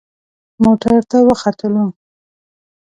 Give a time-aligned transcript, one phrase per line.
[0.63, 1.85] موټر ته وختلو.